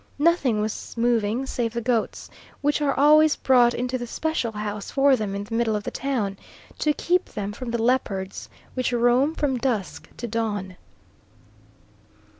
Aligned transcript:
Nothing 0.17 0.59
was 0.61 0.97
moving 0.97 1.45
save 1.45 1.73
the 1.75 1.79
goats, 1.79 2.27
which 2.61 2.81
are 2.81 2.97
always 2.99 3.35
brought 3.35 3.75
into 3.75 3.99
the 3.99 4.07
special 4.07 4.51
house 4.53 4.89
for 4.89 5.15
them 5.15 5.35
in 5.35 5.43
the 5.43 5.53
middle 5.53 5.75
of 5.75 5.83
the 5.83 5.91
town, 5.91 6.37
to 6.79 6.91
keep 6.91 7.25
them 7.25 7.51
from 7.53 7.69
the 7.69 7.79
leopards, 7.83 8.49
which 8.73 8.91
roam 8.91 9.35
from 9.35 9.57
dusk 9.59 10.09
to 10.17 10.27
dawn. 10.27 10.75